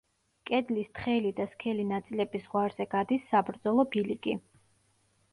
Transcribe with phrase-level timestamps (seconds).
[0.49, 4.35] კედლის თხელი და სქელი ნაწილების ზღვარზე გადის საბრძოლო ბილიკი.